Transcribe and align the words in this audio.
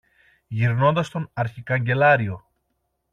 γυρνώντας 0.49 1.07
στον 1.07 1.29
αρχικαγκελάριο 1.33 2.45